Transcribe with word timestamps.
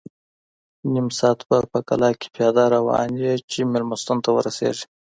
نیم 0.93 1.07
ساعت 1.19 1.39
به 1.47 1.57
په 1.71 1.79
کلا 1.89 2.11
کې 2.19 2.27
پیاده 2.35 2.63
روان 2.75 3.09
یې 3.23 3.33
چې 3.49 3.59
مېلمستون 3.71 4.17
ته 4.23 4.29
ورسېږې. 4.33 4.85